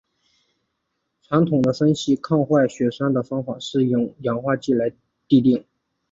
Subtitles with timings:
[1.21, 4.91] 传统的分析抗坏血酸的方法是用氧化剂来
[5.27, 5.63] 滴定。